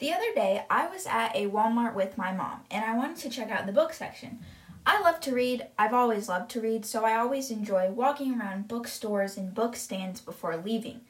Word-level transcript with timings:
The 0.00 0.14
other 0.14 0.32
day, 0.34 0.64
I 0.70 0.86
was 0.86 1.06
at 1.06 1.36
a 1.36 1.46
Walmart 1.48 1.94
with 1.94 2.16
my 2.16 2.32
mom 2.32 2.62
and 2.70 2.82
I 2.82 2.96
wanted 2.96 3.18
to 3.18 3.28
check 3.28 3.50
out 3.50 3.66
the 3.66 3.72
book 3.72 3.92
section. 3.92 4.38
I 4.86 4.98
love 5.02 5.20
to 5.20 5.34
read, 5.34 5.66
I've 5.78 5.92
always 5.92 6.26
loved 6.26 6.50
to 6.52 6.60
read, 6.62 6.86
so 6.86 7.04
I 7.04 7.18
always 7.18 7.50
enjoy 7.50 7.90
walking 7.90 8.40
around 8.40 8.66
bookstores 8.66 9.36
and 9.36 9.54
book 9.54 9.76
stands 9.76 10.22
before 10.22 10.56
leaving. 10.56 11.02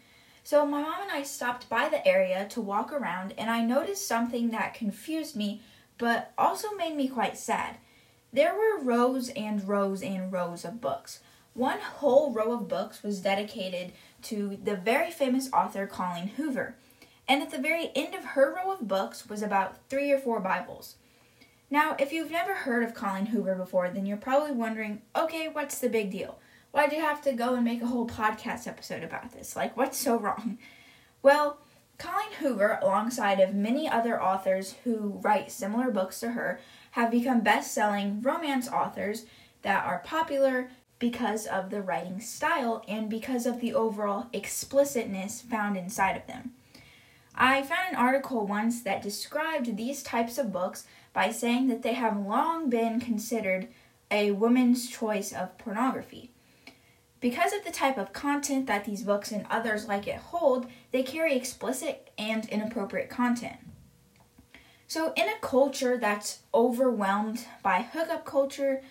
So, 0.42 0.66
my 0.66 0.82
mom 0.82 1.02
and 1.02 1.12
I 1.12 1.22
stopped 1.22 1.68
by 1.68 1.88
the 1.88 2.06
area 2.06 2.48
to 2.48 2.60
walk 2.60 2.92
around 2.92 3.32
and 3.38 3.48
I 3.48 3.62
noticed 3.62 4.08
something 4.08 4.50
that 4.50 4.74
confused 4.74 5.36
me 5.36 5.62
but 5.96 6.32
also 6.36 6.72
made 6.72 6.96
me 6.96 7.06
quite 7.06 7.38
sad. 7.38 7.76
There 8.32 8.54
were 8.54 8.82
rows 8.82 9.28
and 9.28 9.68
rows 9.68 10.02
and 10.02 10.32
rows 10.32 10.64
of 10.64 10.80
books. 10.80 11.20
One 11.54 11.78
whole 11.78 12.32
row 12.32 12.54
of 12.54 12.66
books 12.66 13.04
was 13.04 13.20
dedicated 13.20 13.92
to 14.22 14.58
the 14.60 14.74
very 14.74 15.12
famous 15.12 15.48
author 15.52 15.86
Colleen 15.86 16.28
Hoover 16.36 16.74
and 17.30 17.42
at 17.42 17.50
the 17.50 17.58
very 17.58 17.92
end 17.94 18.12
of 18.12 18.24
her 18.24 18.52
row 18.52 18.72
of 18.72 18.88
books 18.88 19.28
was 19.28 19.40
about 19.40 19.76
three 19.88 20.10
or 20.10 20.18
four 20.18 20.40
Bibles. 20.40 20.96
Now, 21.70 21.94
if 21.96 22.12
you've 22.12 22.32
never 22.32 22.52
heard 22.52 22.82
of 22.82 22.92
Colleen 22.92 23.26
Hoover 23.26 23.54
before, 23.54 23.88
then 23.88 24.04
you're 24.04 24.16
probably 24.16 24.50
wondering, 24.50 25.02
okay, 25.14 25.46
what's 25.46 25.78
the 25.78 25.88
big 25.88 26.10
deal? 26.10 26.40
Why'd 26.72 26.92
you 26.92 27.00
have 27.00 27.22
to 27.22 27.32
go 27.32 27.54
and 27.54 27.64
make 27.64 27.82
a 27.82 27.86
whole 27.86 28.08
podcast 28.08 28.66
episode 28.66 29.04
about 29.04 29.30
this? 29.30 29.54
Like, 29.54 29.76
what's 29.76 29.96
so 29.96 30.18
wrong? 30.18 30.58
Well, 31.22 31.58
Colleen 31.98 32.32
Hoover, 32.40 32.80
alongside 32.82 33.38
of 33.38 33.54
many 33.54 33.88
other 33.88 34.20
authors 34.20 34.74
who 34.82 35.20
write 35.22 35.52
similar 35.52 35.92
books 35.92 36.18
to 36.20 36.32
her, 36.32 36.58
have 36.92 37.12
become 37.12 37.42
best-selling 37.42 38.22
romance 38.22 38.68
authors 38.68 39.24
that 39.62 39.84
are 39.84 40.02
popular 40.04 40.68
because 40.98 41.46
of 41.46 41.70
the 41.70 41.80
writing 41.80 42.18
style 42.18 42.82
and 42.88 43.08
because 43.08 43.46
of 43.46 43.60
the 43.60 43.72
overall 43.72 44.26
explicitness 44.32 45.40
found 45.40 45.76
inside 45.76 46.16
of 46.16 46.26
them. 46.26 46.54
I 47.34 47.62
found 47.62 47.90
an 47.90 47.96
article 47.96 48.46
once 48.46 48.82
that 48.82 49.02
described 49.02 49.76
these 49.76 50.02
types 50.02 50.38
of 50.38 50.52
books 50.52 50.86
by 51.12 51.30
saying 51.30 51.68
that 51.68 51.82
they 51.82 51.94
have 51.94 52.26
long 52.26 52.68
been 52.70 53.00
considered 53.00 53.68
a 54.10 54.32
woman's 54.32 54.88
choice 54.88 55.32
of 55.32 55.56
pornography. 55.58 56.30
Because 57.20 57.52
of 57.52 57.64
the 57.64 57.70
type 57.70 57.98
of 57.98 58.12
content 58.12 58.66
that 58.66 58.84
these 58.84 59.02
books 59.02 59.30
and 59.30 59.46
others 59.50 59.86
like 59.86 60.06
it 60.06 60.16
hold, 60.16 60.66
they 60.90 61.02
carry 61.02 61.36
explicit 61.36 62.10
and 62.16 62.48
inappropriate 62.48 63.10
content. 63.10 63.56
So, 64.86 65.12
in 65.16 65.28
a 65.28 65.38
culture 65.40 65.98
that's 65.98 66.40
overwhelmed 66.52 67.46
by 67.62 67.82
hookup 67.82 68.24
culture, 68.24 68.82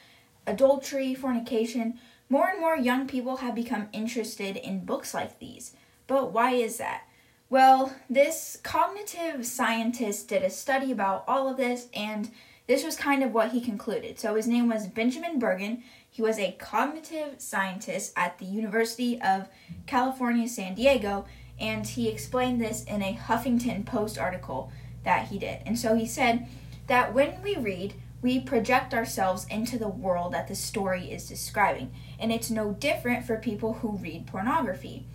adultery, 0.47 1.13
fornication, 1.13 1.99
more 2.29 2.47
and 2.47 2.61
more 2.61 2.77
young 2.77 3.07
people 3.07 3.37
have 3.37 3.55
become 3.55 3.89
interested 3.91 4.55
in 4.55 4.85
books 4.85 5.13
like 5.13 5.39
these. 5.39 5.73
But 6.07 6.31
why 6.31 6.51
is 6.51 6.77
that? 6.77 7.03
Well, 7.51 7.95
this 8.07 8.59
cognitive 8.61 9.43
scientist 9.43 10.27
did 10.27 10.43
a 10.43 10.51
study 10.51 10.91
about 10.91 11.23
all 11.27 11.49
of 11.49 11.57
this, 11.57 11.87
and 11.95 12.29
this 12.67 12.83
was 12.83 12.95
kind 12.95 13.23
of 13.23 13.33
what 13.33 13.53
he 13.53 13.59
concluded. 13.59 14.19
So 14.19 14.35
his 14.35 14.47
name 14.47 14.69
was 14.69 14.85
Benjamin 14.85 15.39
Bergen. 15.39 15.83
He 16.11 16.21
was 16.21 16.37
a 16.37 16.55
cognitive 16.59 17.41
scientist 17.41 18.13
at 18.15 18.37
the 18.37 18.45
University 18.45 19.19
of 19.19 19.47
California, 19.87 20.47
San 20.47 20.75
Diego, 20.75 21.25
and 21.59 21.87
he 21.87 22.07
explained 22.07 22.61
this 22.61 22.83
in 22.83 23.01
a 23.01 23.15
Huffington 23.19 23.83
Post 23.83 24.19
article 24.19 24.71
that 25.03 25.29
he 25.29 25.39
did. 25.39 25.63
And 25.65 25.79
so 25.79 25.95
he 25.95 26.05
said 26.05 26.45
that 26.85 27.15
when 27.15 27.41
we 27.41 27.55
read, 27.55 27.95
we 28.21 28.39
project 28.39 28.93
ourselves 28.93 29.47
into 29.49 29.79
the 29.79 29.87
world 29.87 30.33
that 30.33 30.47
the 30.47 30.55
story 30.55 31.11
is 31.11 31.27
describing, 31.27 31.91
and 32.19 32.31
it's 32.31 32.51
no 32.51 32.73
different 32.73 33.25
for 33.25 33.37
people 33.37 33.73
who 33.73 33.97
read 33.97 34.27
pornography. 34.27 35.07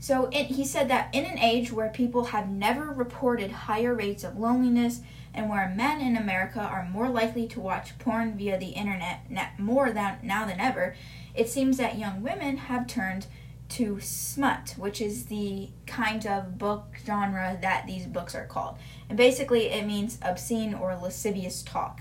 So 0.00 0.28
it, 0.32 0.46
he 0.46 0.64
said 0.64 0.88
that 0.88 1.12
in 1.12 1.24
an 1.24 1.38
age 1.38 1.72
where 1.72 1.88
people 1.88 2.26
have 2.26 2.48
never 2.48 2.84
reported 2.84 3.50
higher 3.50 3.94
rates 3.94 4.22
of 4.22 4.38
loneliness 4.38 5.00
and 5.34 5.50
where 5.50 5.72
men 5.74 6.00
in 6.00 6.16
America 6.16 6.60
are 6.60 6.88
more 6.88 7.08
likely 7.08 7.46
to 7.48 7.60
watch 7.60 7.98
porn 7.98 8.36
via 8.36 8.58
the 8.58 8.70
internet 8.70 9.58
more 9.58 9.92
than 9.92 10.18
now 10.22 10.44
than 10.46 10.60
ever, 10.60 10.94
it 11.34 11.48
seems 11.48 11.76
that 11.76 11.98
young 11.98 12.22
women 12.22 12.56
have 12.56 12.86
turned 12.86 13.26
to 13.68 14.00
smut, 14.00 14.74
which 14.78 15.00
is 15.00 15.26
the 15.26 15.68
kind 15.86 16.26
of 16.26 16.58
book 16.58 16.94
genre 17.04 17.58
that 17.60 17.86
these 17.86 18.06
books 18.06 18.34
are 18.34 18.46
called. 18.46 18.78
And 19.08 19.18
basically, 19.18 19.66
it 19.66 19.86
means 19.86 20.18
obscene 20.22 20.74
or 20.74 20.96
lascivious 20.96 21.62
talk. 21.62 22.00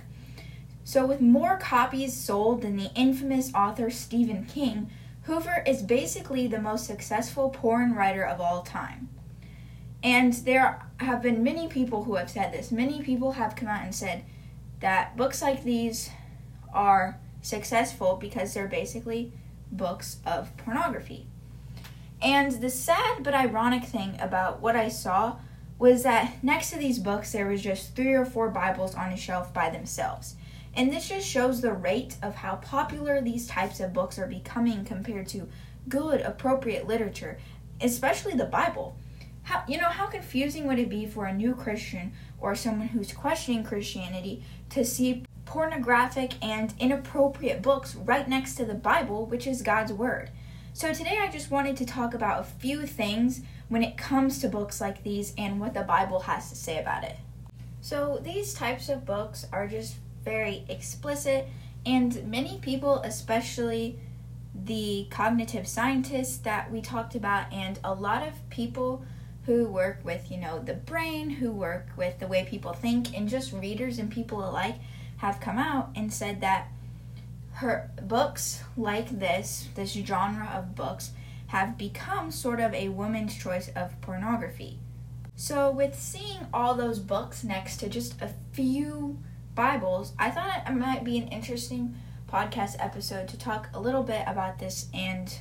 So, 0.85 1.05
with 1.05 1.19
more 1.19 1.57
copies 1.57 2.15
sold 2.15 2.61
than 2.61 2.77
the 2.77 2.91
infamous 2.95 3.53
author 3.53 3.89
Stephen 3.89 4.45
King, 4.45 4.89
Hoover 5.27 5.61
is 5.67 5.83
basically 5.83 6.47
the 6.47 6.61
most 6.61 6.85
successful 6.85 7.49
porn 7.49 7.93
writer 7.93 8.23
of 8.23 8.39
all 8.39 8.61
time. 8.61 9.09
And 10.01 10.31
there 10.31 10.87
have 11.01 11.21
been 11.21 11.43
many 11.43 11.67
people 11.67 12.05
who 12.05 12.15
have 12.15 12.29
said 12.29 12.53
this. 12.53 12.71
Many 12.71 13.01
people 13.01 13.33
have 13.33 13.57
come 13.57 13.67
out 13.67 13.83
and 13.83 13.93
said 13.93 14.23
that 14.79 15.17
books 15.17 15.41
like 15.41 15.65
these 15.65 16.09
are 16.73 17.19
successful 17.41 18.15
because 18.15 18.53
they're 18.53 18.69
basically 18.69 19.33
books 19.69 20.19
of 20.25 20.55
pornography. 20.55 21.27
And 22.21 22.53
the 22.53 22.69
sad 22.69 23.21
but 23.21 23.33
ironic 23.33 23.83
thing 23.83 24.15
about 24.21 24.61
what 24.61 24.77
I 24.77 24.87
saw 24.87 25.39
was 25.77 26.03
that 26.03 26.41
next 26.41 26.71
to 26.71 26.77
these 26.77 26.99
books 26.99 27.33
there 27.33 27.47
was 27.47 27.61
just 27.61 27.97
three 27.97 28.13
or 28.13 28.23
four 28.23 28.47
Bibles 28.47 28.95
on 28.95 29.11
a 29.11 29.17
shelf 29.17 29.53
by 29.53 29.71
themselves. 29.71 30.36
And 30.77 30.93
this 30.93 31.09
just 31.09 31.27
shows 31.27 31.59
the 31.59 31.73
rate 31.73 32.17
of 32.21 32.35
how 32.35 32.57
popular 32.57 33.19
these 33.19 33.47
types 33.47 33.79
of 33.79 33.93
books 33.93 34.19
are 34.19 34.27
becoming 34.27 34.85
compared 34.85 35.27
to 35.29 35.49
good, 35.89 36.21
appropriate 36.21 36.87
literature, 36.87 37.39
especially 37.81 38.35
the 38.35 38.45
Bible. 38.45 38.95
How, 39.41 39.63
you 39.67 39.79
know, 39.79 39.89
how 39.89 40.05
confusing 40.05 40.67
would 40.67 40.77
it 40.77 40.87
be 40.87 41.07
for 41.07 41.25
a 41.25 41.33
new 41.33 41.55
Christian 41.55 42.13
or 42.39 42.53
someone 42.53 42.89
who's 42.89 43.11
questioning 43.11 43.63
Christianity 43.63 44.43
to 44.69 44.85
see 44.85 45.25
pornographic 45.45 46.33
and 46.43 46.75
inappropriate 46.79 47.63
books 47.63 47.95
right 47.95 48.27
next 48.27 48.53
to 48.55 48.65
the 48.65 48.75
Bible, 48.75 49.25
which 49.25 49.47
is 49.47 49.63
God's 49.63 49.93
Word? 49.93 50.29
So 50.73 50.93
today 50.93 51.17
I 51.19 51.31
just 51.31 51.49
wanted 51.49 51.75
to 51.77 51.87
talk 51.87 52.13
about 52.13 52.41
a 52.41 52.43
few 52.43 52.85
things 52.85 53.41
when 53.67 53.83
it 53.83 53.97
comes 53.97 54.39
to 54.41 54.47
books 54.47 54.79
like 54.79 55.01
these 55.01 55.33
and 55.39 55.59
what 55.59 55.73
the 55.73 55.81
Bible 55.81 56.19
has 56.19 56.51
to 56.51 56.55
say 56.55 56.79
about 56.79 57.03
it. 57.03 57.15
So 57.81 58.21
these 58.23 58.53
types 58.53 58.89
of 58.89 59.05
books 59.05 59.47
are 59.51 59.65
just 59.65 59.95
very 60.27 60.65
explicit, 60.67 61.47
and 61.85 62.25
many 62.25 62.57
people, 62.57 62.99
especially 62.99 63.97
the 64.53 65.07
cognitive 65.09 65.65
scientists 65.65 66.37
that 66.39 66.69
we 66.69 66.81
talked 66.81 67.15
about, 67.15 67.51
and 67.53 67.79
a 67.81 67.93
lot 67.93 68.27
of 68.27 68.33
people 68.49 69.05
who 69.45 69.69
work 69.69 69.99
with, 70.03 70.29
you 70.29 70.37
know, 70.37 70.59
the 70.59 70.73
brain, 70.73 71.29
who 71.29 71.49
work 71.49 71.87
with 71.95 72.19
the 72.19 72.27
way 72.27 72.43
people 72.43 72.73
think, 72.73 73.17
and 73.17 73.29
just 73.29 73.53
readers 73.53 73.97
and 73.99 74.11
people 74.11 74.47
alike 74.47 74.75
have 75.17 75.39
come 75.39 75.57
out 75.57 75.89
and 75.95 76.11
said 76.13 76.41
that 76.41 76.67
her 77.53 77.89
books 78.01 78.63
like 78.75 79.19
this, 79.19 79.69
this 79.75 79.93
genre 79.93 80.51
of 80.53 80.75
books, 80.75 81.11
have 81.47 81.77
become 81.77 82.29
sort 82.31 82.59
of 82.59 82.73
a 82.73 82.89
woman's 82.89 83.37
choice 83.37 83.69
of 83.77 83.99
pornography. 84.01 84.79
So, 85.37 85.71
with 85.71 85.97
seeing 85.97 86.47
all 86.53 86.75
those 86.75 86.99
books 86.99 87.45
next 87.45 87.77
to 87.77 87.87
just 87.87 88.21
a 88.21 88.31
few 88.51 89.19
Bibles, 89.57 90.13
I 90.19 90.29
thought 90.29 90.65
it 90.67 90.73
might 90.73 91.03
be 91.03 91.17
an 91.17 91.29
interesting 91.29 91.95
podcast 92.31 92.75
episode 92.77 93.27
to 93.29 93.39
talk 93.39 93.69
a 93.73 93.79
little 93.79 94.03
bit 94.03 94.21
about 94.27 94.59
this 94.59 94.85
and 94.93 95.35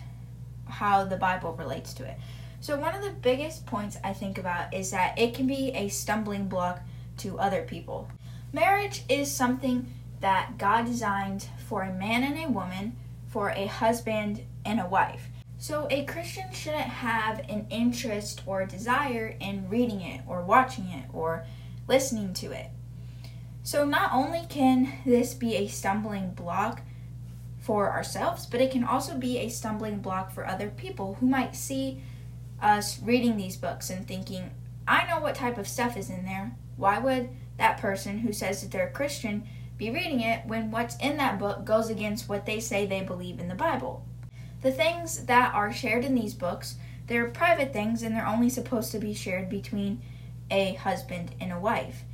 how 0.66 1.04
the 1.04 1.18
Bible 1.18 1.52
relates 1.52 1.92
to 1.92 2.04
it. 2.08 2.16
So, 2.62 2.80
one 2.80 2.94
of 2.94 3.02
the 3.02 3.10
biggest 3.10 3.66
points 3.66 3.98
I 4.02 4.14
think 4.14 4.38
about 4.38 4.72
is 4.72 4.90
that 4.90 5.18
it 5.18 5.34
can 5.34 5.46
be 5.46 5.70
a 5.72 5.88
stumbling 5.88 6.48
block 6.48 6.80
to 7.18 7.38
other 7.38 7.60
people. 7.64 8.08
Marriage 8.54 9.02
is 9.10 9.30
something 9.30 9.92
that 10.20 10.56
God 10.56 10.86
designed 10.86 11.48
for 11.68 11.82
a 11.82 11.92
man 11.92 12.24
and 12.24 12.42
a 12.42 12.50
woman, 12.50 12.96
for 13.26 13.50
a 13.50 13.66
husband 13.66 14.40
and 14.64 14.80
a 14.80 14.88
wife. 14.88 15.28
So, 15.58 15.88
a 15.90 16.06
Christian 16.06 16.50
shouldn't 16.54 16.80
have 16.84 17.40
an 17.50 17.66
interest 17.68 18.40
or 18.46 18.64
desire 18.64 19.36
in 19.38 19.68
reading 19.68 20.00
it 20.00 20.22
or 20.26 20.40
watching 20.40 20.86
it 20.86 21.04
or 21.12 21.44
listening 21.86 22.32
to 22.32 22.52
it. 22.52 22.70
So, 23.66 23.84
not 23.84 24.12
only 24.12 24.42
can 24.48 24.92
this 25.04 25.34
be 25.34 25.56
a 25.56 25.66
stumbling 25.66 26.30
block 26.34 26.82
for 27.58 27.90
ourselves, 27.90 28.46
but 28.46 28.60
it 28.60 28.70
can 28.70 28.84
also 28.84 29.16
be 29.16 29.38
a 29.38 29.48
stumbling 29.48 29.98
block 29.98 30.30
for 30.30 30.46
other 30.46 30.68
people 30.68 31.14
who 31.14 31.26
might 31.26 31.56
see 31.56 32.00
us 32.62 33.02
reading 33.02 33.36
these 33.36 33.56
books 33.56 33.90
and 33.90 34.06
thinking, 34.06 34.52
I 34.86 35.04
know 35.08 35.18
what 35.18 35.34
type 35.34 35.58
of 35.58 35.66
stuff 35.66 35.96
is 35.96 36.10
in 36.10 36.24
there. 36.24 36.54
Why 36.76 37.00
would 37.00 37.30
that 37.58 37.78
person 37.78 38.20
who 38.20 38.32
says 38.32 38.62
that 38.62 38.70
they're 38.70 38.86
a 38.86 38.92
Christian 38.92 39.48
be 39.76 39.90
reading 39.90 40.20
it 40.20 40.46
when 40.46 40.70
what's 40.70 40.96
in 40.98 41.16
that 41.16 41.40
book 41.40 41.64
goes 41.64 41.90
against 41.90 42.28
what 42.28 42.46
they 42.46 42.60
say 42.60 42.86
they 42.86 43.02
believe 43.02 43.40
in 43.40 43.48
the 43.48 43.56
Bible? 43.56 44.06
The 44.62 44.70
things 44.70 45.24
that 45.24 45.52
are 45.56 45.72
shared 45.72 46.04
in 46.04 46.14
these 46.14 46.34
books, 46.34 46.76
they're 47.08 47.30
private 47.30 47.72
things 47.72 48.04
and 48.04 48.14
they're 48.14 48.28
only 48.28 48.48
supposed 48.48 48.92
to 48.92 49.00
be 49.00 49.12
shared 49.12 49.50
between 49.50 50.02
a 50.52 50.74
husband 50.74 51.34
and 51.40 51.50
a 51.50 51.58
wife. 51.58 52.04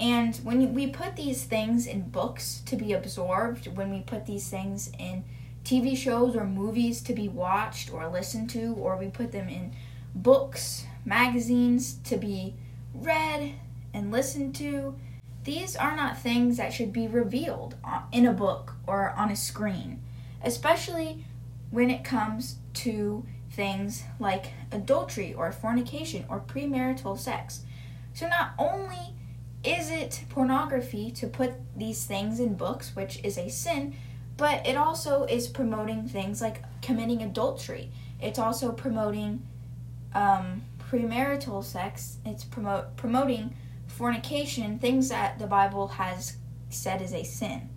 And 0.00 0.34
when 0.36 0.74
we 0.74 0.88
put 0.88 1.16
these 1.16 1.44
things 1.44 1.86
in 1.86 2.08
books 2.08 2.62
to 2.66 2.76
be 2.76 2.92
absorbed, 2.92 3.76
when 3.76 3.90
we 3.90 4.00
put 4.00 4.26
these 4.26 4.48
things 4.48 4.90
in 4.98 5.24
TV 5.64 5.96
shows 5.96 6.34
or 6.34 6.44
movies 6.44 7.00
to 7.02 7.12
be 7.12 7.28
watched 7.28 7.92
or 7.92 8.08
listened 8.08 8.50
to, 8.50 8.74
or 8.74 8.96
we 8.96 9.06
put 9.08 9.32
them 9.32 9.48
in 9.48 9.72
books, 10.14 10.86
magazines 11.04 11.94
to 12.04 12.16
be 12.16 12.54
read 12.94 13.52
and 13.94 14.10
listened 14.10 14.54
to, 14.56 14.96
these 15.44 15.74
are 15.76 15.96
not 15.96 16.18
things 16.18 16.56
that 16.56 16.72
should 16.72 16.92
be 16.92 17.08
revealed 17.08 17.76
uh, 17.84 18.02
in 18.12 18.26
a 18.26 18.32
book 18.32 18.74
or 18.86 19.10
on 19.10 19.30
a 19.30 19.36
screen, 19.36 20.00
especially 20.42 21.24
when 21.70 21.90
it 21.90 22.04
comes 22.04 22.56
to 22.74 23.24
things 23.50 24.04
like 24.18 24.52
adultery 24.70 25.34
or 25.34 25.50
fornication 25.52 26.24
or 26.28 26.40
premarital 26.40 27.18
sex. 27.18 27.62
So, 28.14 28.28
not 28.28 28.52
only 28.58 29.14
is 29.64 29.90
it 29.90 30.24
pornography 30.28 31.10
to 31.12 31.26
put 31.26 31.54
these 31.76 32.04
things 32.04 32.40
in 32.40 32.54
books, 32.54 32.96
which 32.96 33.22
is 33.22 33.38
a 33.38 33.48
sin, 33.48 33.94
but 34.36 34.66
it 34.66 34.76
also 34.76 35.24
is 35.24 35.46
promoting 35.46 36.08
things 36.08 36.40
like 36.40 36.62
committing 36.80 37.22
adultery. 37.22 37.90
It's 38.20 38.38
also 38.38 38.72
promoting 38.72 39.46
um, 40.14 40.62
premarital 40.90 41.62
sex. 41.64 42.16
It's 42.24 42.44
promote 42.44 42.96
promoting 42.96 43.54
fornication, 43.86 44.78
things 44.78 45.08
that 45.10 45.38
the 45.38 45.46
Bible 45.46 45.88
has 45.88 46.36
said 46.70 47.02
is 47.02 47.12
a 47.12 47.24
sin. 47.24 47.68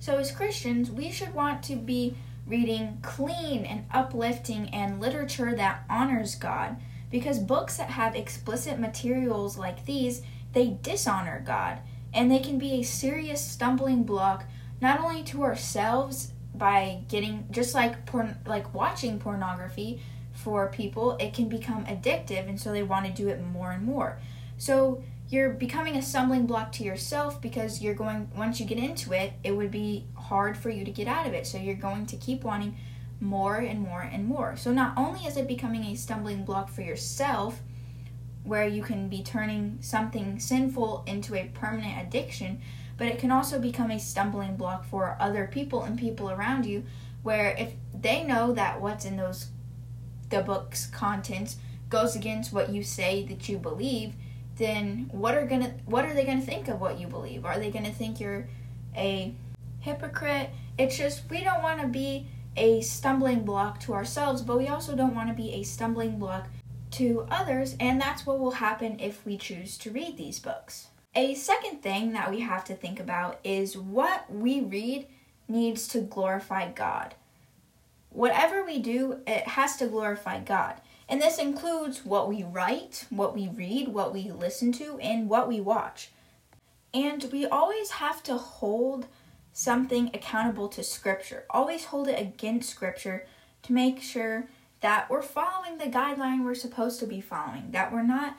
So 0.00 0.16
as 0.16 0.32
Christians, 0.32 0.90
we 0.90 1.10
should 1.10 1.34
want 1.34 1.62
to 1.64 1.76
be 1.76 2.16
reading 2.46 2.98
clean 3.02 3.64
and 3.64 3.84
uplifting 3.92 4.70
and 4.70 5.00
literature 5.00 5.54
that 5.54 5.84
honors 5.90 6.34
God 6.34 6.76
because 7.10 7.38
books 7.38 7.76
that 7.76 7.90
have 7.90 8.14
explicit 8.14 8.78
materials 8.78 9.58
like 9.58 9.84
these, 9.84 10.22
they 10.52 10.78
dishonor 10.82 11.42
God 11.46 11.80
and 12.12 12.30
they 12.30 12.38
can 12.38 12.58
be 12.58 12.72
a 12.74 12.82
serious 12.82 13.40
stumbling 13.40 14.02
block 14.04 14.44
not 14.80 15.00
only 15.00 15.22
to 15.24 15.42
ourselves 15.42 16.32
by 16.54 17.02
getting 17.08 17.46
just 17.50 17.74
like 17.74 18.06
porn 18.06 18.36
like 18.46 18.72
watching 18.74 19.18
pornography 19.18 20.00
for 20.32 20.68
people, 20.68 21.16
it 21.18 21.34
can 21.34 21.48
become 21.48 21.84
addictive 21.86 22.48
and 22.48 22.60
so 22.60 22.72
they 22.72 22.82
want 22.82 23.06
to 23.06 23.12
do 23.12 23.28
it 23.28 23.42
more 23.44 23.72
and 23.72 23.84
more. 23.84 24.18
So 24.56 25.02
you're 25.28 25.50
becoming 25.50 25.96
a 25.96 26.02
stumbling 26.02 26.46
block 26.46 26.72
to 26.72 26.84
yourself 26.84 27.40
because 27.40 27.82
you're 27.82 27.94
going 27.94 28.30
once 28.36 28.58
you 28.58 28.66
get 28.66 28.78
into 28.78 29.12
it 29.12 29.32
it 29.44 29.52
would 29.52 29.70
be 29.70 30.06
hard 30.14 30.56
for 30.56 30.70
you 30.70 30.84
to 30.84 30.90
get 30.90 31.06
out 31.06 31.26
of 31.26 31.34
it 31.34 31.46
so 31.46 31.58
you're 31.58 31.74
going 31.74 32.06
to 32.06 32.16
keep 32.16 32.44
wanting 32.44 32.74
more 33.20 33.56
and 33.56 33.80
more 33.80 34.00
and 34.00 34.24
more 34.24 34.56
so 34.56 34.72
not 34.72 34.96
only 34.96 35.20
is 35.26 35.36
it 35.36 35.46
becoming 35.46 35.84
a 35.84 35.94
stumbling 35.94 36.44
block 36.44 36.70
for 36.70 36.82
yourself 36.82 37.60
where 38.48 38.66
you 38.66 38.82
can 38.82 39.08
be 39.08 39.22
turning 39.22 39.78
something 39.80 40.38
sinful 40.38 41.04
into 41.06 41.34
a 41.34 41.50
permanent 41.54 42.06
addiction 42.06 42.60
but 42.96 43.06
it 43.06 43.18
can 43.18 43.30
also 43.30 43.60
become 43.60 43.90
a 43.90 43.98
stumbling 43.98 44.56
block 44.56 44.84
for 44.84 45.16
other 45.20 45.48
people 45.52 45.84
and 45.84 45.98
people 45.98 46.30
around 46.30 46.66
you 46.66 46.82
where 47.22 47.54
if 47.58 47.72
they 47.94 48.24
know 48.24 48.52
that 48.52 48.80
what's 48.80 49.04
in 49.04 49.16
those 49.16 49.50
the 50.30 50.40
book's 50.40 50.86
contents 50.86 51.56
goes 51.88 52.16
against 52.16 52.52
what 52.52 52.70
you 52.70 52.82
say 52.82 53.24
that 53.24 53.48
you 53.48 53.56
believe 53.56 54.14
then 54.58 55.08
what 55.12 55.36
are 55.36 55.46
gonna 55.46 55.72
what 55.86 56.04
are 56.04 56.12
they 56.12 56.24
gonna 56.24 56.40
think 56.40 56.68
of 56.68 56.80
what 56.80 56.98
you 56.98 57.06
believe? 57.06 57.44
Are 57.44 57.58
they 57.58 57.70
gonna 57.70 57.92
think 57.92 58.20
you're 58.20 58.48
a 58.94 59.32
hypocrite? 59.80 60.50
It's 60.76 60.98
just 60.98 61.30
we 61.30 61.42
don't 61.42 61.62
want 61.62 61.80
to 61.80 61.86
be 61.86 62.26
a 62.56 62.80
stumbling 62.80 63.44
block 63.44 63.78
to 63.80 63.94
ourselves, 63.94 64.42
but 64.42 64.58
we 64.58 64.66
also 64.66 64.96
don't 64.96 65.14
want 65.14 65.28
to 65.28 65.34
be 65.34 65.52
a 65.52 65.62
stumbling 65.62 66.18
block 66.18 66.48
to 66.92 67.26
others, 67.30 67.76
and 67.78 68.00
that's 68.00 68.26
what 68.26 68.38
will 68.38 68.52
happen 68.52 68.98
if 69.00 69.24
we 69.24 69.36
choose 69.36 69.76
to 69.78 69.90
read 69.90 70.16
these 70.16 70.38
books. 70.38 70.88
A 71.14 71.34
second 71.34 71.82
thing 71.82 72.12
that 72.12 72.30
we 72.30 72.40
have 72.40 72.64
to 72.64 72.74
think 72.74 73.00
about 73.00 73.40
is 73.42 73.76
what 73.76 74.32
we 74.32 74.60
read 74.60 75.06
needs 75.48 75.88
to 75.88 76.00
glorify 76.00 76.70
God. 76.70 77.14
Whatever 78.10 78.64
we 78.64 78.78
do, 78.78 79.20
it 79.26 79.48
has 79.48 79.76
to 79.76 79.86
glorify 79.86 80.40
God. 80.40 80.80
And 81.08 81.20
this 81.20 81.38
includes 81.38 82.04
what 82.04 82.28
we 82.28 82.42
write, 82.42 83.06
what 83.10 83.34
we 83.34 83.48
read, 83.48 83.88
what 83.88 84.12
we 84.12 84.30
listen 84.30 84.72
to, 84.72 84.98
and 84.98 85.28
what 85.28 85.48
we 85.48 85.60
watch. 85.60 86.10
And 86.92 87.26
we 87.32 87.46
always 87.46 87.92
have 87.92 88.22
to 88.24 88.36
hold 88.36 89.06
something 89.52 90.10
accountable 90.14 90.68
to 90.68 90.82
Scripture, 90.82 91.44
always 91.50 91.86
hold 91.86 92.08
it 92.08 92.20
against 92.20 92.70
Scripture 92.70 93.26
to 93.62 93.72
make 93.72 94.00
sure 94.00 94.48
that 94.80 95.10
we're 95.10 95.22
following 95.22 95.78
the 95.78 95.86
guideline 95.86 96.44
we're 96.44 96.54
supposed 96.54 97.00
to 97.00 97.06
be 97.06 97.20
following, 97.20 97.70
that 97.72 97.92
we're 97.92 98.02
not 98.02 98.36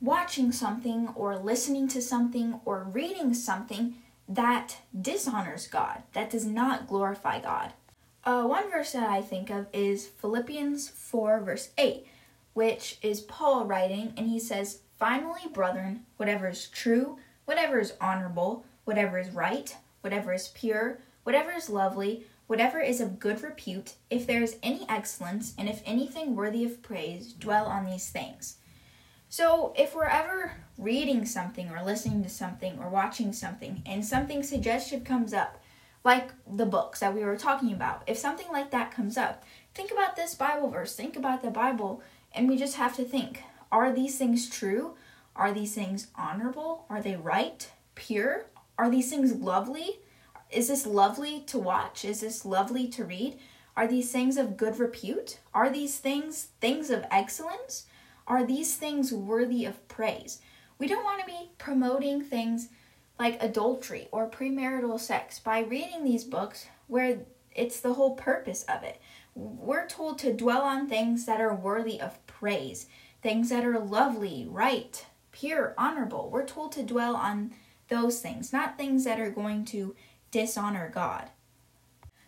watching 0.00 0.52
something 0.52 1.08
or 1.14 1.36
listening 1.36 1.88
to 1.88 2.00
something 2.00 2.60
or 2.64 2.84
reading 2.84 3.34
something 3.34 3.94
that 4.28 4.78
dishonors 4.98 5.66
God, 5.66 6.02
that 6.12 6.30
does 6.30 6.44
not 6.44 6.86
glorify 6.86 7.40
God. 7.40 7.72
Uh, 8.24 8.44
one 8.44 8.70
verse 8.70 8.92
that 8.92 9.08
I 9.08 9.20
think 9.20 9.50
of 9.50 9.66
is 9.72 10.06
Philippians 10.06 10.88
4, 10.88 11.40
verse 11.40 11.70
8, 11.76 12.06
which 12.54 12.98
is 13.02 13.20
Paul 13.20 13.66
writing, 13.66 14.14
and 14.16 14.28
he 14.28 14.38
says, 14.38 14.80
Finally, 14.98 15.42
brethren, 15.52 16.06
whatever 16.16 16.48
is 16.48 16.68
true, 16.68 17.18
whatever 17.44 17.78
is 17.78 17.94
honorable, 18.00 18.64
whatever 18.84 19.18
is 19.18 19.30
right, 19.30 19.76
whatever 20.00 20.32
is 20.32 20.48
pure, 20.48 21.00
whatever 21.24 21.50
is 21.50 21.68
lovely, 21.68 22.24
whatever 22.46 22.80
is 22.80 23.00
of 23.00 23.18
good 23.18 23.42
repute, 23.42 23.94
if 24.10 24.26
there 24.26 24.42
is 24.42 24.56
any 24.62 24.86
excellence, 24.88 25.54
and 25.58 25.68
if 25.68 25.82
anything 25.84 26.36
worthy 26.36 26.64
of 26.64 26.82
praise, 26.82 27.32
dwell 27.32 27.66
on 27.66 27.86
these 27.86 28.10
things. 28.10 28.56
So, 29.28 29.72
if 29.76 29.94
we're 29.94 30.04
ever 30.04 30.52
reading 30.78 31.24
something 31.24 31.70
or 31.70 31.82
listening 31.82 32.22
to 32.22 32.28
something 32.28 32.78
or 32.78 32.88
watching 32.88 33.32
something 33.32 33.82
and 33.84 34.04
something 34.04 34.42
suggestive 34.42 35.04
comes 35.04 35.32
up, 35.32 35.60
like 36.04 36.30
the 36.46 36.66
books 36.66 37.00
that 37.00 37.14
we 37.14 37.24
were 37.24 37.36
talking 37.36 37.72
about. 37.72 38.02
If 38.06 38.18
something 38.18 38.46
like 38.52 38.70
that 38.70 38.92
comes 38.92 39.16
up, 39.16 39.42
think 39.74 39.90
about 39.90 40.16
this 40.16 40.34
Bible 40.34 40.68
verse, 40.68 40.94
think 40.94 41.16
about 41.16 41.42
the 41.42 41.50
Bible, 41.50 42.02
and 42.32 42.48
we 42.48 42.56
just 42.56 42.76
have 42.76 42.94
to 42.96 43.04
think 43.04 43.42
are 43.72 43.92
these 43.92 44.16
things 44.16 44.48
true? 44.48 44.94
Are 45.34 45.52
these 45.52 45.74
things 45.74 46.06
honorable? 46.14 46.86
Are 46.88 47.02
they 47.02 47.16
right? 47.16 47.68
Pure? 47.96 48.46
Are 48.78 48.88
these 48.88 49.10
things 49.10 49.34
lovely? 49.34 49.98
Is 50.54 50.68
this 50.68 50.86
lovely 50.86 51.40
to 51.48 51.58
watch? 51.58 52.04
Is 52.04 52.20
this 52.20 52.44
lovely 52.44 52.86
to 52.88 53.04
read? 53.04 53.38
Are 53.76 53.88
these 53.88 54.12
things 54.12 54.36
of 54.36 54.56
good 54.56 54.78
repute? 54.78 55.40
Are 55.52 55.68
these 55.68 55.98
things 55.98 56.48
things 56.60 56.90
of 56.90 57.04
excellence? 57.10 57.86
Are 58.26 58.46
these 58.46 58.76
things 58.76 59.12
worthy 59.12 59.64
of 59.64 59.86
praise? 59.88 60.40
We 60.78 60.86
don't 60.86 61.04
want 61.04 61.20
to 61.20 61.26
be 61.26 61.50
promoting 61.58 62.22
things 62.22 62.68
like 63.18 63.42
adultery 63.42 64.08
or 64.12 64.30
premarital 64.30 65.00
sex 65.00 65.40
by 65.40 65.60
reading 65.60 66.04
these 66.04 66.24
books 66.24 66.66
where 66.86 67.18
it's 67.54 67.80
the 67.80 67.94
whole 67.94 68.14
purpose 68.14 68.64
of 68.64 68.82
it. 68.82 69.00
We're 69.34 69.88
told 69.88 70.18
to 70.20 70.32
dwell 70.32 70.62
on 70.62 70.88
things 70.88 71.26
that 71.26 71.40
are 71.40 71.54
worthy 71.54 72.00
of 72.00 72.24
praise, 72.26 72.86
things 73.22 73.48
that 73.48 73.64
are 73.64 73.78
lovely, 73.78 74.46
right, 74.48 75.04
pure, 75.32 75.74
honorable. 75.76 76.30
We're 76.30 76.46
told 76.46 76.72
to 76.72 76.82
dwell 76.82 77.16
on 77.16 77.52
those 77.88 78.20
things, 78.20 78.52
not 78.52 78.78
things 78.78 79.04
that 79.04 79.20
are 79.20 79.30
going 79.30 79.64
to 79.66 79.94
dishonor 80.34 80.90
God. 80.92 81.30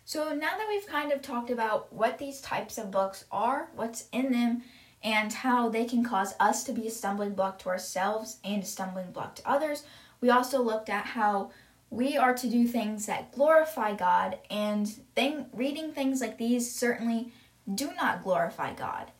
So 0.05 0.33
now 0.33 0.57
that 0.57 0.67
we've 0.69 0.87
kind 0.87 1.11
of 1.11 1.21
talked 1.21 1.49
about 1.49 1.91
what 1.91 2.17
these 2.17 2.39
types 2.39 2.77
of 2.77 2.89
books 2.89 3.25
are, 3.33 3.67
what's 3.75 4.07
in 4.13 4.31
them, 4.31 4.63
and 5.03 5.33
how 5.33 5.67
they 5.67 5.83
can 5.83 6.05
cause 6.05 6.33
us 6.39 6.63
to 6.63 6.71
be 6.71 6.87
a 6.87 6.89
stumbling 6.89 7.33
block 7.33 7.59
to 7.59 7.69
ourselves 7.69 8.37
and 8.45 8.63
a 8.63 8.65
stumbling 8.65 9.11
block 9.11 9.35
to 9.35 9.49
others, 9.49 9.83
we 10.21 10.29
also 10.29 10.61
looked 10.61 10.87
at 10.87 11.05
how 11.05 11.51
we 11.89 12.15
are 12.15 12.33
to 12.33 12.49
do 12.49 12.65
things 12.65 13.07
that 13.07 13.33
glorify 13.33 13.93
God, 13.93 14.39
and 14.49 14.87
thing, 15.13 15.47
reading 15.51 15.91
things 15.91 16.21
like 16.21 16.37
these 16.37 16.73
certainly 16.73 17.33
do 17.75 17.91
not 17.93 18.23
glorify 18.23 18.73
God. 18.73 19.11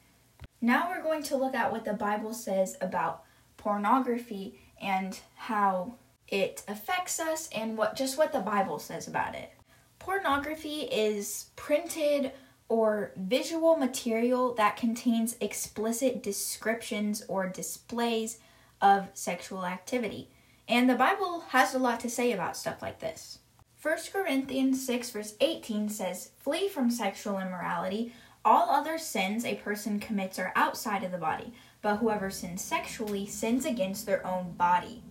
Now 0.62 0.90
we're 0.90 1.04
going 1.04 1.24
to 1.24 1.36
look 1.36 1.56
at 1.56 1.74
what 1.74 1.84
the 1.84 1.94
Bible 1.94 2.34
says 2.34 2.78
about 2.80 3.24
pornography 3.58 4.58
and 4.82 5.20
how 5.36 5.96
it 6.28 6.64
affects 6.68 7.20
us 7.20 7.50
and 7.56 7.78
what 7.78 7.96
just 7.96 8.18
what 8.18 8.32
the 8.32 8.40
Bible 8.40 8.80
says 8.80 9.08
about 9.08 9.36
it. 9.36 9.52
Pornography 10.00 10.82
is 10.82 11.50
printed 11.56 12.32
or 12.70 13.12
visual 13.16 13.78
material 13.78 14.54
that 14.56 14.78
contains 14.78 15.38
explicit 15.40 16.22
descriptions 16.22 17.24
or 17.28 17.48
displays 17.48 18.40
of 18.82 19.08
sexual 19.14 19.66
activity. 19.66 20.30
And 20.68 20.90
the 20.90 20.96
Bible 20.96 21.42
has 21.50 21.74
a 21.74 21.80
lot 21.80 22.00
to 22.02 22.10
say 22.10 22.32
about 22.32 22.58
stuff 22.58 22.82
like 22.82 23.00
this. 23.00 23.40
1 23.82 23.98
Corinthians 24.12 24.86
6, 24.86 25.12
verse 25.12 25.36
18 25.40 25.88
says, 25.88 26.32
Flee 26.38 26.68
from 26.68 26.92
sexual 26.92 27.40
immorality. 27.40 28.12
All 28.44 28.70
other 28.70 28.98
sins 28.98 29.46
a 29.46 29.56
person 29.56 30.00
commits 30.00 30.40
are 30.40 30.52
outside 30.56 31.04
of 31.04 31.12
the 31.12 31.18
body, 31.18 31.54
but 31.82 31.98
whoever 31.98 32.30
sins 32.30 32.62
sexually 32.64 33.26
sins 33.26 33.66
against 33.66 34.06
their 34.06 34.26
own 34.26 34.54
body. 34.54 35.04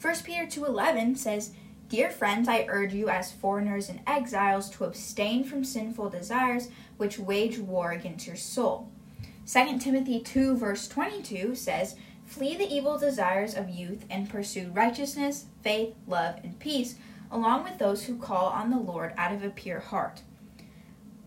1 0.00 0.24
Peter 0.24 0.46
2:11 0.46 1.14
says, 1.14 1.52
"Dear 1.90 2.08
friends, 2.08 2.48
I 2.48 2.64
urge 2.68 2.94
you 2.94 3.10
as 3.10 3.32
foreigners 3.32 3.90
and 3.90 4.00
exiles 4.06 4.70
to 4.70 4.84
abstain 4.84 5.44
from 5.44 5.62
sinful 5.62 6.08
desires 6.08 6.68
which 6.96 7.18
wage 7.18 7.58
war 7.58 7.92
against 7.92 8.26
your 8.26 8.36
soul." 8.36 8.88
2 9.44 9.78
Timothy 9.78 10.20
2 10.20 10.56
verse 10.56 10.88
22 10.88 11.54
says, 11.54 11.96
Flee 12.24 12.56
the 12.56 12.72
evil 12.72 12.96
desires 12.96 13.56
of 13.56 13.68
youth 13.68 14.04
and 14.08 14.30
pursue 14.30 14.70
righteousness, 14.70 15.46
faith, 15.62 15.96
love, 16.06 16.36
and 16.44 16.56
peace, 16.60 16.94
along 17.30 17.64
with 17.64 17.78
those 17.78 18.04
who 18.04 18.16
call 18.16 18.46
on 18.46 18.70
the 18.70 18.78
Lord 18.78 19.12
out 19.16 19.32
of 19.32 19.42
a 19.42 19.50
pure 19.50 19.80
heart. 19.80 20.22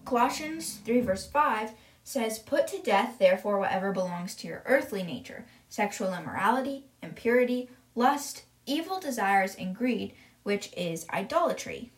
Colossians 0.05 0.79
3, 0.85 1.01
verse 1.01 1.27
5 1.27 1.73
says, 2.05 2.39
Put 2.39 2.67
to 2.67 2.79
death, 2.79 3.19
therefore, 3.19 3.59
whatever 3.59 3.91
belongs 3.91 4.33
to 4.35 4.47
your 4.47 4.63
earthly 4.65 5.03
nature 5.03 5.45
sexual 5.67 6.13
immorality, 6.13 6.85
impurity, 7.01 7.69
lust, 7.95 8.43
evil 8.65 8.99
desires, 8.99 9.55
and 9.55 9.75
greed, 9.75 10.13
which 10.43 10.71
is 10.75 11.05
idolatry. 11.11 11.91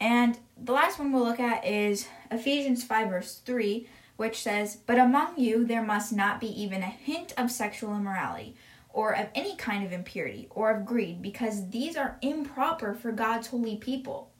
And 0.00 0.38
the 0.60 0.72
last 0.72 0.98
one 0.98 1.12
we'll 1.12 1.24
look 1.24 1.38
at 1.38 1.64
is 1.64 2.08
Ephesians 2.30 2.82
5, 2.82 3.08
verse 3.08 3.40
3, 3.44 3.86
which 4.16 4.42
says, 4.42 4.76
But 4.86 4.98
among 4.98 5.38
you 5.38 5.64
there 5.64 5.82
must 5.82 6.12
not 6.12 6.40
be 6.40 6.48
even 6.60 6.82
a 6.82 6.86
hint 6.86 7.32
of 7.36 7.50
sexual 7.50 7.96
immorality, 7.96 8.56
or 8.92 9.14
of 9.14 9.28
any 9.34 9.56
kind 9.56 9.84
of 9.84 9.92
impurity, 9.92 10.48
or 10.50 10.70
of 10.70 10.84
greed, 10.84 11.22
because 11.22 11.70
these 11.70 11.96
are 11.96 12.18
improper 12.20 12.94
for 12.94 13.12
God's 13.12 13.46
holy 13.46 13.76
people. 13.76 14.32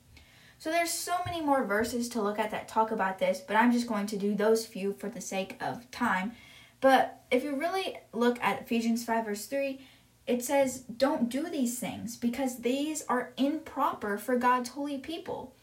So 0.57 0.69
there's 0.69 0.91
so 0.91 1.15
many 1.25 1.41
more 1.41 1.65
verses 1.65 2.07
to 2.09 2.21
look 2.21 2.39
at 2.39 2.51
that 2.51 2.67
talk 2.67 2.91
about 2.91 3.19
this, 3.19 3.41
but 3.45 3.55
I'm 3.57 3.71
just 3.71 3.87
going 3.87 4.07
to 4.07 4.17
do 4.17 4.35
those 4.35 4.65
few 4.65 4.93
for 4.93 5.09
the 5.09 5.21
sake 5.21 5.57
of 5.61 5.89
time. 5.91 6.33
But 6.79 7.21
if 7.31 7.43
you 7.43 7.55
really 7.55 7.97
look 8.11 8.37
at 8.41 8.61
Ephesians 8.61 9.03
5, 9.03 9.25
verse 9.25 9.45
3, 9.45 9.79
it 10.25 10.43
says, 10.43 10.79
Don't 10.79 11.29
do 11.29 11.49
these 11.49 11.79
things 11.79 12.15
because 12.15 12.59
these 12.59 13.03
are 13.09 13.33
improper 13.37 14.17
for 14.17 14.37
God's 14.37 14.69
holy 14.69 14.97
people. 14.97 15.55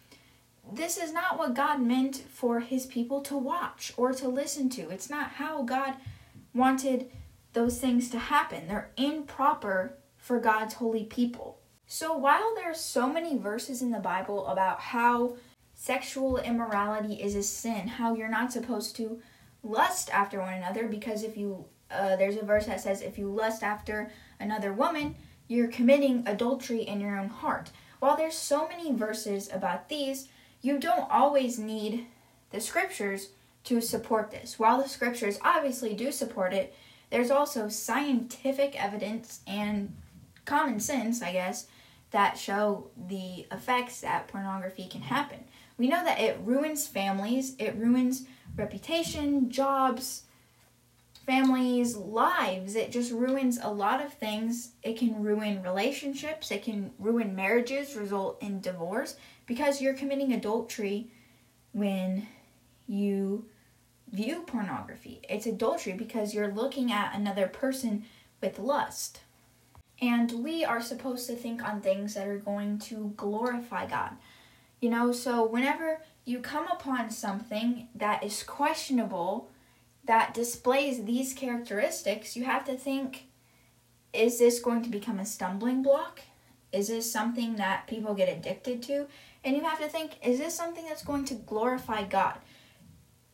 This 0.72 0.96
is 0.96 1.12
not 1.12 1.38
what 1.38 1.54
God 1.54 1.80
meant 1.80 2.16
for 2.16 2.60
his 2.60 2.86
people 2.86 3.22
to 3.22 3.36
watch 3.36 3.92
or 3.96 4.12
to 4.12 4.28
listen 4.28 4.68
to. 4.70 4.90
It's 4.90 5.10
not 5.10 5.32
how 5.32 5.62
God 5.62 5.94
wanted 6.54 7.10
those 7.52 7.80
things 7.80 8.10
to 8.10 8.18
happen. 8.18 8.68
They're 8.68 8.90
improper 8.96 9.94
for 10.16 10.38
God's 10.38 10.74
holy 10.74 11.04
people. 11.04 11.58
So 11.86 12.16
while 12.16 12.54
there 12.54 12.70
are 12.70 12.74
so 12.74 13.12
many 13.12 13.36
verses 13.36 13.82
in 13.82 13.90
the 13.90 13.98
Bible 13.98 14.46
about 14.46 14.78
how 14.78 15.36
sexual 15.74 16.36
immorality 16.36 17.14
is 17.14 17.34
a 17.34 17.42
sin, 17.42 17.88
how 17.88 18.14
you're 18.14 18.28
not 18.28 18.52
supposed 18.52 18.94
to 18.96 19.20
lust 19.62 20.10
after 20.10 20.40
one 20.40 20.54
another 20.54 20.86
because 20.86 21.22
if 21.22 21.36
you 21.36 21.64
uh, 21.90 22.14
there's 22.16 22.36
a 22.36 22.44
verse 22.44 22.66
that 22.66 22.80
says 22.80 23.02
if 23.02 23.18
you 23.18 23.28
lust 23.28 23.62
after 23.62 24.10
another 24.40 24.72
woman, 24.72 25.14
you're 25.46 25.68
committing 25.68 26.24
adultery 26.26 26.82
in 26.82 27.00
your 27.00 27.18
own 27.18 27.28
heart. 27.28 27.70
While 28.00 28.16
there's 28.16 28.36
so 28.36 28.66
many 28.66 28.92
verses 28.92 29.50
about 29.52 29.88
these, 29.88 30.28
you 30.62 30.78
don't 30.78 31.10
always 31.10 31.58
need 31.58 32.06
the 32.50 32.60
scriptures 32.60 33.28
to 33.64 33.80
support 33.80 34.30
this. 34.30 34.58
While 34.58 34.82
the 34.82 34.88
scriptures 34.88 35.38
obviously 35.42 35.94
do 35.94 36.10
support 36.10 36.52
it, 36.52 36.74
there's 37.10 37.30
also 37.30 37.68
scientific 37.68 38.82
evidence 38.82 39.40
and 39.46 39.94
common 40.44 40.80
sense, 40.80 41.22
I 41.22 41.32
guess, 41.32 41.66
that 42.10 42.38
show 42.38 42.88
the 43.08 43.46
effects 43.52 44.00
that 44.00 44.28
pornography 44.28 44.86
can 44.86 45.02
happen. 45.02 45.44
We 45.78 45.88
know 45.88 46.04
that 46.04 46.20
it 46.20 46.38
ruins 46.44 46.86
families, 46.86 47.54
it 47.58 47.76
ruins 47.76 48.24
reputation, 48.56 49.50
jobs, 49.50 50.24
families' 51.30 51.96
lives. 51.96 52.74
It 52.74 52.90
just 52.90 53.12
ruins 53.12 53.56
a 53.62 53.72
lot 53.72 54.04
of 54.04 54.12
things. 54.12 54.72
It 54.82 54.98
can 54.98 55.22
ruin 55.22 55.62
relationships, 55.62 56.50
it 56.50 56.64
can 56.64 56.90
ruin 56.98 57.36
marriages, 57.36 57.94
result 57.94 58.42
in 58.42 58.60
divorce 58.60 59.14
because 59.46 59.80
you're 59.80 59.94
committing 59.94 60.32
adultery 60.32 61.12
when 61.70 62.26
you 62.88 63.44
view 64.10 64.42
pornography. 64.44 65.20
It's 65.28 65.46
adultery 65.46 65.92
because 65.92 66.34
you're 66.34 66.52
looking 66.52 66.90
at 66.90 67.14
another 67.14 67.46
person 67.46 68.06
with 68.40 68.58
lust. 68.58 69.20
And 70.02 70.42
we 70.42 70.64
are 70.64 70.80
supposed 70.80 71.28
to 71.28 71.36
think 71.36 71.62
on 71.62 71.80
things 71.80 72.14
that 72.14 72.26
are 72.26 72.38
going 72.38 72.80
to 72.80 73.12
glorify 73.16 73.86
God. 73.86 74.16
You 74.80 74.90
know, 74.90 75.12
so 75.12 75.46
whenever 75.46 76.02
you 76.24 76.40
come 76.40 76.66
upon 76.66 77.10
something 77.10 77.86
that 77.94 78.24
is 78.24 78.42
questionable, 78.42 79.49
that 80.04 80.34
displays 80.34 81.04
these 81.04 81.34
characteristics, 81.34 82.36
you 82.36 82.44
have 82.44 82.64
to 82.64 82.76
think 82.76 83.26
is 84.12 84.38
this 84.38 84.58
going 84.58 84.82
to 84.82 84.88
become 84.88 85.20
a 85.20 85.26
stumbling 85.26 85.82
block? 85.82 86.20
Is 86.72 86.88
this 86.88 87.10
something 87.10 87.56
that 87.56 87.86
people 87.86 88.14
get 88.14 88.28
addicted 88.28 88.82
to? 88.84 89.06
And 89.44 89.56
you 89.56 89.62
have 89.62 89.80
to 89.80 89.88
think 89.88 90.12
is 90.22 90.38
this 90.38 90.54
something 90.54 90.84
that's 90.84 91.04
going 91.04 91.24
to 91.26 91.34
glorify 91.34 92.04
God? 92.04 92.38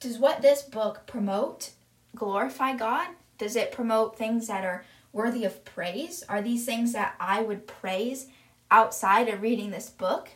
Does 0.00 0.18
what 0.18 0.42
this 0.42 0.62
book 0.62 1.06
promote 1.06 1.70
glorify 2.14 2.76
God? 2.76 3.08
Does 3.38 3.56
it 3.56 3.72
promote 3.72 4.16
things 4.16 4.46
that 4.46 4.64
are 4.64 4.84
worthy 5.12 5.44
of 5.44 5.64
praise? 5.64 6.22
Are 6.28 6.42
these 6.42 6.64
things 6.64 6.92
that 6.92 7.14
I 7.18 7.42
would 7.42 7.66
praise 7.66 8.26
outside 8.70 9.28
of 9.28 9.42
reading 9.42 9.70
this 9.70 9.88
book? 9.88 10.28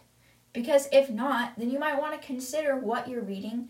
Because 0.52 0.88
if 0.92 1.10
not, 1.10 1.52
then 1.56 1.70
you 1.70 1.78
might 1.78 2.00
want 2.00 2.20
to 2.20 2.26
consider 2.26 2.76
what 2.76 3.08
you're 3.08 3.22
reading 3.22 3.68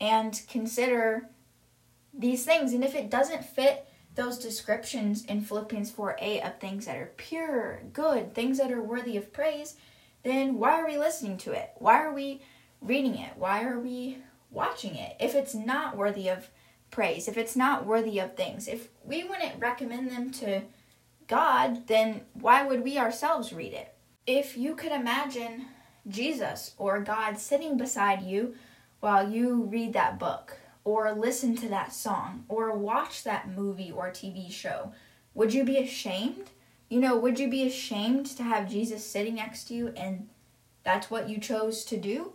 and 0.00 0.40
consider 0.48 1.28
these 2.12 2.44
things. 2.44 2.72
And 2.72 2.84
if 2.84 2.94
it 2.94 3.10
doesn't 3.10 3.44
fit 3.44 3.86
those 4.14 4.38
descriptions 4.38 5.24
in 5.24 5.40
Philippians 5.40 5.90
4 5.90 6.16
8 6.20 6.42
of 6.42 6.58
things 6.58 6.86
that 6.86 6.96
are 6.96 7.12
pure, 7.16 7.82
good, 7.92 8.34
things 8.34 8.58
that 8.58 8.70
are 8.70 8.82
worthy 8.82 9.16
of 9.16 9.32
praise, 9.32 9.76
then 10.22 10.58
why 10.58 10.80
are 10.80 10.86
we 10.86 10.98
listening 10.98 11.38
to 11.38 11.52
it? 11.52 11.70
Why 11.76 12.02
are 12.02 12.12
we 12.12 12.42
reading 12.80 13.16
it? 13.16 13.32
Why 13.36 13.64
are 13.64 13.78
we 13.78 14.18
watching 14.50 14.94
it? 14.94 15.16
If 15.18 15.34
it's 15.34 15.54
not 15.54 15.96
worthy 15.96 16.28
of 16.28 16.48
praise, 16.90 17.26
if 17.26 17.36
it's 17.36 17.56
not 17.56 17.86
worthy 17.86 18.18
of 18.18 18.36
things, 18.36 18.68
if 18.68 18.88
we 19.04 19.24
wouldn't 19.24 19.60
recommend 19.60 20.10
them 20.10 20.30
to 20.30 20.62
God, 21.26 21.86
then 21.86 22.22
why 22.34 22.64
would 22.66 22.84
we 22.84 22.98
ourselves 22.98 23.52
read 23.52 23.72
it? 23.72 23.94
If 24.26 24.56
you 24.56 24.74
could 24.74 24.92
imagine 24.92 25.66
Jesus 26.06 26.74
or 26.76 27.00
God 27.00 27.38
sitting 27.38 27.76
beside 27.76 28.22
you 28.22 28.54
while 29.00 29.28
you 29.28 29.64
read 29.64 29.94
that 29.94 30.18
book, 30.18 30.58
or 30.84 31.12
listen 31.12 31.54
to 31.56 31.68
that 31.68 31.92
song, 31.92 32.44
or 32.48 32.76
watch 32.76 33.22
that 33.22 33.50
movie 33.50 33.92
or 33.92 34.10
TV 34.10 34.50
show, 34.50 34.92
would 35.34 35.54
you 35.54 35.64
be 35.64 35.78
ashamed? 35.78 36.50
You 36.88 37.00
know, 37.00 37.16
would 37.16 37.38
you 37.38 37.48
be 37.48 37.66
ashamed 37.66 38.26
to 38.36 38.42
have 38.42 38.68
Jesus 38.68 39.04
sitting 39.04 39.36
next 39.36 39.64
to 39.68 39.74
you 39.74 39.92
and 39.96 40.28
that's 40.84 41.10
what 41.10 41.28
you 41.28 41.38
chose 41.38 41.84
to 41.86 41.96
do? 41.96 42.32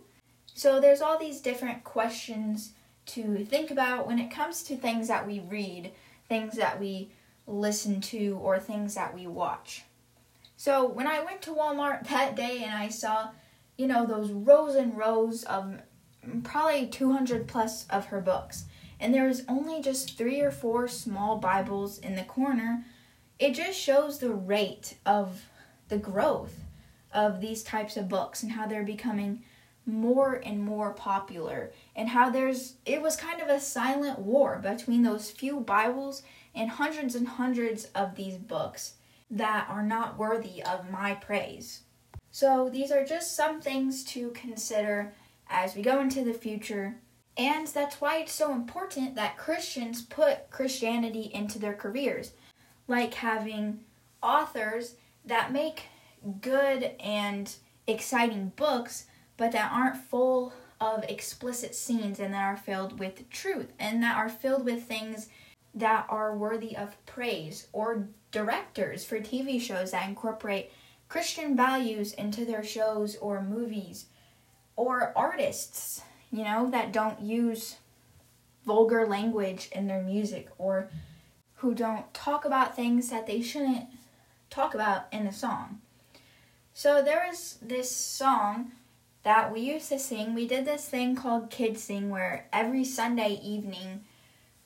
So 0.54 0.80
there's 0.80 1.02
all 1.02 1.18
these 1.18 1.40
different 1.40 1.84
questions 1.84 2.72
to 3.06 3.44
think 3.44 3.70
about 3.70 4.06
when 4.06 4.18
it 4.18 4.30
comes 4.30 4.62
to 4.64 4.76
things 4.76 5.08
that 5.08 5.26
we 5.26 5.40
read, 5.40 5.92
things 6.28 6.56
that 6.56 6.80
we 6.80 7.10
listen 7.46 8.00
to, 8.00 8.38
or 8.42 8.58
things 8.58 8.94
that 8.94 9.14
we 9.14 9.26
watch. 9.26 9.84
So 10.56 10.86
when 10.86 11.06
I 11.06 11.20
went 11.20 11.40
to 11.42 11.54
Walmart 11.54 12.08
that 12.08 12.34
day 12.34 12.64
and 12.64 12.74
I 12.74 12.88
saw, 12.88 13.28
you 13.76 13.86
know, 13.86 14.04
those 14.04 14.32
rows 14.32 14.74
and 14.74 14.96
rows 14.96 15.44
of 15.44 15.78
probably 16.44 16.86
200 16.86 17.46
plus 17.46 17.86
of 17.88 18.06
her 18.06 18.20
books, 18.20 18.64
and 19.00 19.14
there 19.14 19.26
was 19.26 19.44
only 19.48 19.80
just 19.80 20.16
three 20.16 20.40
or 20.40 20.50
four 20.50 20.88
small 20.88 21.38
Bibles 21.38 21.98
in 21.98 22.16
the 22.16 22.24
corner, 22.24 22.84
it 23.38 23.54
just 23.54 23.78
shows 23.78 24.18
the 24.18 24.32
rate 24.32 24.96
of 25.06 25.42
the 25.88 25.98
growth 25.98 26.54
of 27.12 27.40
these 27.40 27.62
types 27.62 27.96
of 27.96 28.08
books 28.08 28.42
and 28.42 28.52
how 28.52 28.66
they're 28.66 28.82
becoming 28.82 29.42
more 29.86 30.34
and 30.44 30.62
more 30.62 30.92
popular. 30.92 31.72
And 31.96 32.08
how 32.10 32.30
there's 32.30 32.74
it 32.84 33.00
was 33.00 33.16
kind 33.16 33.40
of 33.40 33.48
a 33.48 33.60
silent 33.60 34.18
war 34.18 34.60
between 34.62 35.02
those 35.02 35.30
few 35.30 35.60
bibles 35.60 36.22
and 36.54 36.70
hundreds 36.70 37.14
and 37.14 37.26
hundreds 37.26 37.86
of 37.94 38.14
these 38.14 38.36
books 38.36 38.94
that 39.30 39.66
are 39.68 39.82
not 39.82 40.18
worthy 40.18 40.62
of 40.62 40.90
my 40.90 41.14
praise. 41.14 41.82
So 42.30 42.68
these 42.70 42.90
are 42.92 43.04
just 43.04 43.34
some 43.34 43.60
things 43.60 44.04
to 44.04 44.30
consider 44.30 45.14
as 45.48 45.74
we 45.74 45.82
go 45.82 46.00
into 46.00 46.24
the 46.24 46.32
future. 46.32 46.96
And 47.36 47.66
that's 47.68 48.00
why 48.00 48.18
it's 48.18 48.32
so 48.32 48.52
important 48.52 49.14
that 49.14 49.36
Christians 49.36 50.02
put 50.02 50.50
Christianity 50.50 51.30
into 51.32 51.58
their 51.58 51.74
careers, 51.74 52.32
like 52.88 53.14
having 53.14 53.80
authors 54.22 54.96
that 55.24 55.52
make 55.52 55.84
good 56.40 56.92
and 57.00 57.54
exciting 57.86 58.52
books 58.56 59.06
but 59.36 59.52
that 59.52 59.72
aren't 59.72 59.96
full 59.96 60.52
of 60.80 61.04
explicit 61.04 61.74
scenes 61.74 62.20
and 62.20 62.34
that 62.34 62.44
are 62.44 62.56
filled 62.56 62.98
with 62.98 63.28
truth 63.30 63.72
and 63.78 64.02
that 64.02 64.16
are 64.16 64.28
filled 64.28 64.64
with 64.64 64.82
things 64.82 65.28
that 65.74 66.06
are 66.08 66.36
worthy 66.36 66.76
of 66.76 66.96
praise 67.06 67.68
or 67.72 68.08
directors 68.30 69.04
for 69.04 69.18
TV 69.20 69.60
shows 69.60 69.92
that 69.92 70.08
incorporate 70.08 70.70
Christian 71.08 71.56
values 71.56 72.12
into 72.12 72.44
their 72.44 72.64
shows 72.64 73.16
or 73.16 73.42
movies 73.42 74.06
or 74.78 75.12
artists, 75.16 76.02
you 76.30 76.44
know, 76.44 76.70
that 76.70 76.92
don't 76.92 77.20
use 77.20 77.76
vulgar 78.64 79.04
language 79.04 79.68
in 79.72 79.88
their 79.88 80.02
music 80.02 80.48
or 80.56 80.88
who 81.56 81.74
don't 81.74 82.14
talk 82.14 82.44
about 82.44 82.76
things 82.76 83.10
that 83.10 83.26
they 83.26 83.42
shouldn't 83.42 83.86
talk 84.50 84.74
about 84.74 85.06
in 85.10 85.26
a 85.26 85.32
song. 85.32 85.80
So 86.72 87.02
there 87.02 87.26
was 87.28 87.58
this 87.60 87.90
song 87.90 88.70
that 89.24 89.52
we 89.52 89.60
used 89.62 89.88
to 89.88 89.98
sing. 89.98 90.32
We 90.32 90.46
did 90.46 90.64
this 90.64 90.88
thing 90.88 91.16
called 91.16 91.50
Kids 91.50 91.82
Sing 91.82 92.08
where 92.08 92.46
every 92.52 92.84
Sunday 92.84 93.40
evening 93.42 94.04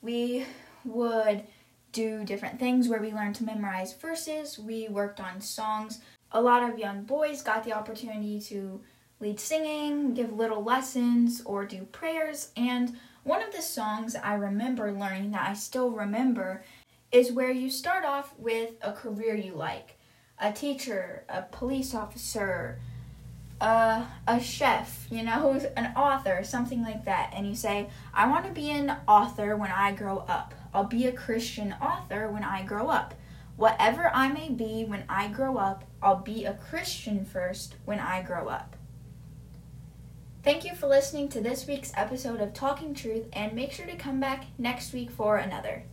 we 0.03 0.45
would 0.85 1.45
do 1.93 2.23
different 2.25 2.59
things 2.59 2.87
where 2.87 3.01
we 3.01 3.15
learned 3.15 3.37
to 3.37 3.45
memorize 3.45 3.95
verses, 3.95 4.59
we 4.59 4.89
worked 4.89 5.21
on 5.21 5.41
songs. 5.41 6.01
A 6.33 6.43
lot 6.43 6.69
of 6.69 6.79
young 6.79 7.05
boys 7.05 7.41
got 7.41 7.65
the 7.65 7.73
opportunity 7.73 8.41
to 8.43 8.83
lead 9.23 9.39
singing, 9.39 10.15
give 10.15 10.33
little 10.33 10.65
lessons, 10.65 11.43
or 11.47 11.65
do 11.65 11.85
prayers. 11.85 12.51
And 12.57 12.97
one 13.23 13.41
of 13.41 13.53
the 13.53 13.63
songs 13.63 14.17
I 14.17 14.35
remember 14.35 14.91
learning 14.91 15.31
that 15.31 15.49
I 15.49 15.55
still 15.55 15.91
remember 15.91 16.65
is 17.13 17.31
where 17.31 17.53
you 17.53 17.71
start 17.71 18.05
off 18.05 18.35
with 18.37 18.71
a 18.83 18.93
career 18.93 19.37
you 19.37 19.55
like 19.55 19.97
a 20.41 20.51
teacher, 20.53 21.23
a 21.29 21.43
police 21.43 21.95
officer, 21.95 22.81
uh, 23.61 24.05
a 24.27 24.41
chef, 24.41 25.07
you 25.09 25.23
know, 25.23 25.53
an 25.77 25.93
author, 25.95 26.43
something 26.43 26.83
like 26.83 27.05
that. 27.05 27.33
And 27.33 27.47
you 27.47 27.55
say, 27.55 27.91
I 28.13 28.29
want 28.29 28.45
to 28.47 28.51
be 28.51 28.71
an 28.71 28.93
author 29.07 29.57
when 29.57 29.71
I 29.71 29.93
grow 29.93 30.19
up. 30.19 30.53
I'll 30.75 30.83
be 30.83 31.07
a 31.07 31.13
Christian 31.13 31.77
author 31.81 32.29
when 32.29 32.43
I 32.43 32.65
grow 32.65 32.89
up. 32.89 33.15
Whatever 33.55 34.11
I 34.13 34.33
may 34.33 34.49
be 34.49 34.85
when 34.85 35.05
I 35.09 35.29
grow 35.29 35.59
up, 35.59 35.85
I'll 36.03 36.17
be 36.17 36.45
a 36.45 36.55
Christian 36.55 37.25
first 37.25 37.77
when 37.85 38.01
I 38.01 38.23
grow 38.23 38.49
up. 38.49 38.75
Thank 40.45 40.65
you 40.65 40.75
for 40.75 40.89
listening 40.89 41.29
to 41.29 41.41
this 41.41 41.69
week's 41.69 41.93
episode 41.95 42.41
of 42.41 42.53
Talking 42.53 42.95
Truth, 42.95 43.27
and 43.33 43.53
make 43.53 43.71
sure 43.71 43.87
to 43.87 43.95
come 43.95 44.19
back 44.19 44.47
next 44.59 44.93
week 44.93 45.09
for 45.09 45.37
another. 45.37 45.85